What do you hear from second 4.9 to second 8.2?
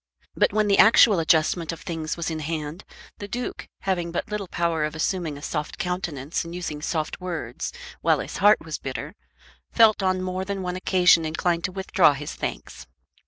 assuming a soft countenance and using soft words while